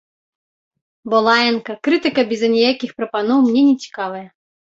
Бо 1.13 1.17
лаянка, 1.27 1.75
крытыка 1.89 2.21
без 2.33 2.41
аніякіх 2.49 2.91
прапаноў 3.01 3.39
мне 3.51 3.61
нецікавая. 3.69 4.25